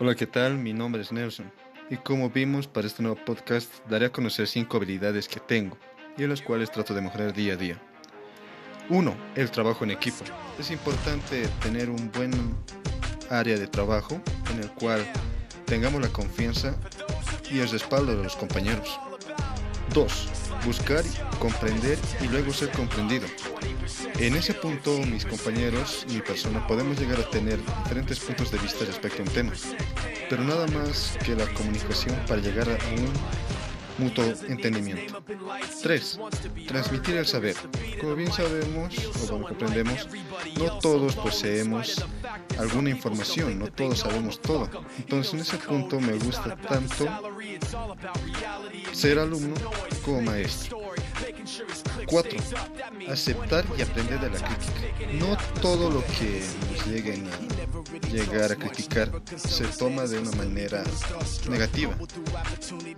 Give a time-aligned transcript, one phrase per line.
[0.00, 0.58] Hola, ¿qué tal?
[0.58, 1.52] Mi nombre es Nelson
[1.88, 5.78] y como vimos para este nuevo podcast daré a conocer 5 habilidades que tengo
[6.18, 7.80] y en las cuales trato de mejorar día a día.
[8.88, 9.14] 1.
[9.36, 10.24] El trabajo en equipo.
[10.58, 12.32] Es importante tener un buen
[13.30, 14.20] área de trabajo
[14.50, 15.06] en el cual
[15.64, 16.74] tengamos la confianza
[17.48, 18.98] y el respaldo de los compañeros.
[19.94, 20.28] 2.
[20.64, 21.04] Buscar,
[21.38, 23.26] comprender y luego ser comprendido.
[24.18, 28.58] En ese punto, mis compañeros y mi persona podemos llegar a tener diferentes puntos de
[28.58, 29.52] vista respecto a un tema,
[30.30, 33.12] pero nada más que la comunicación para llegar a un
[33.98, 35.22] mutuo entendimiento.
[35.82, 36.18] 3.
[36.66, 37.56] Transmitir el saber.
[38.00, 40.08] Como bien sabemos o como comprendemos,
[40.56, 42.04] no todos poseemos
[42.58, 44.68] alguna información, no todos sabemos todo.
[44.98, 47.06] Entonces en ese punto me gusta tanto
[48.94, 49.54] ser alumno
[50.04, 50.78] como maestro.
[52.06, 52.38] 4.
[53.10, 54.72] Aceptar y aprender de la crítica.
[55.12, 57.53] No todo lo que nos lleguen a
[58.10, 60.84] llegar a criticar se toma de una manera
[61.48, 61.96] negativa.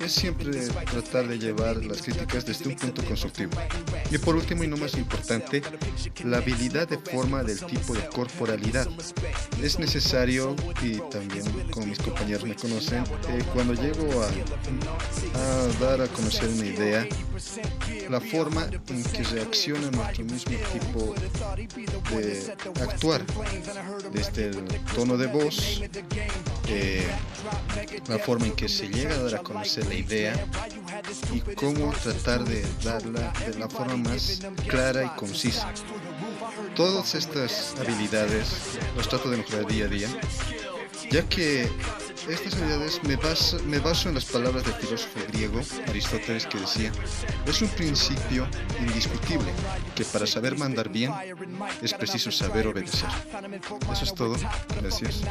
[0.00, 3.52] Es siempre tratar de llevar las críticas desde un punto constructivo.
[4.10, 5.62] Y por último y no más importante,
[6.24, 8.88] la habilidad de forma del tipo de corporalidad.
[9.62, 14.28] Es necesario, y también como mis compañeros me conocen, eh, cuando llego a,
[15.38, 17.06] a dar a conocer una idea,
[18.08, 21.14] la forma en que reacciona nuestro mismo tipo
[22.16, 23.24] de actuar,
[24.12, 25.82] desde el tono de voz,
[26.68, 27.06] eh,
[28.08, 30.34] la forma en que se llega a dar a conocer la idea
[31.32, 35.72] y cómo tratar de darla de la forma más clara y concisa.
[36.74, 40.08] Todas estas habilidades las trato de mejorar día a día,
[41.10, 41.68] ya que
[42.28, 46.92] estas habilidades me baso, me baso en las palabras del filósofo griego Aristóteles que decía,
[47.46, 48.46] es un principio
[48.80, 49.52] indiscutible
[49.94, 51.12] que para saber mandar bien
[51.82, 53.08] es preciso saber obedecer.
[53.92, 54.36] Eso es todo.
[54.80, 55.22] Gracias.